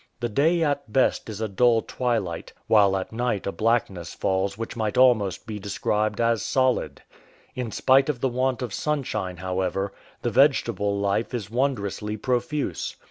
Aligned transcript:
The 0.19 0.29
day 0.29 0.63
at 0.63 0.91
best 0.91 1.29
is 1.29 1.41
a 1.41 1.47
dull 1.47 1.83
twilight, 1.83 2.53
while 2.65 2.97
at 2.97 3.11
night 3.13 3.45
a 3.45 3.51
blackness 3.51 4.15
falls 4.15 4.57
which 4.57 4.75
might 4.75 4.97
almost 4.97 5.45
be 5.45 5.59
described 5.59 6.19
as 6.19 6.41
solid. 6.41 7.03
In 7.53 7.69
spite 7.71 8.09
of 8.09 8.19
the 8.19 8.27
want 8.27 8.63
of 8.63 8.73
sunshine, 8.73 9.37
however, 9.37 9.93
the 10.23 10.31
vegetable 10.31 10.97
life 10.97 11.35
is 11.35 11.51
wondrously 11.51 12.17
profuse. 12.17 12.95